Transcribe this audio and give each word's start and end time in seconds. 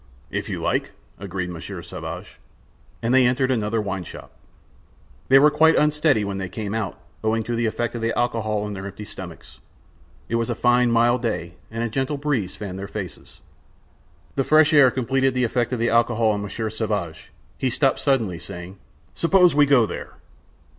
"If 0.31 0.49
you 0.49 0.59
like," 0.59 0.93
agreed 1.19 1.51
Monsieur 1.51 1.83
Sauvage. 1.83 2.39
And 3.03 3.13
they 3.13 3.27
entered 3.27 3.51
another 3.51 3.79
wine 3.79 4.03
shop. 4.03 4.31
They 5.27 5.37
were 5.37 5.51
quite 5.51 5.75
unsteady 5.75 6.23
when 6.23 6.39
they 6.39 6.49
came 6.49 6.73
out, 6.73 6.99
owing 7.23 7.43
to 7.43 7.55
the 7.55 7.67
effect 7.67 7.93
of 7.93 8.01
the 8.01 8.17
alcohol 8.17 8.63
on 8.63 8.73
their 8.73 8.87
empty 8.87 9.05
stomachs. 9.05 9.59
It 10.27 10.37
was 10.37 10.49
a 10.49 10.55
fine, 10.55 10.89
mild 10.89 11.21
day, 11.21 11.53
and 11.69 11.83
a 11.83 11.87
gentle 11.87 12.17
breeze 12.17 12.55
fanned 12.55 12.79
their 12.79 12.87
faces. 12.87 13.41
The 14.33 14.43
fresh 14.43 14.73
air 14.73 14.89
completed 14.89 15.35
the 15.35 15.43
effect 15.43 15.71
of 15.71 15.77
the 15.77 15.91
alcohol 15.91 16.31
on 16.31 16.41
Monsieur 16.41 16.71
Sauvage. 16.71 17.31
He 17.59 17.69
stopped 17.69 17.99
suddenly, 17.99 18.39
saying: 18.39 18.77
"Suppose 19.13 19.53
we 19.53 19.67
go 19.67 19.85
there?" 19.85 20.13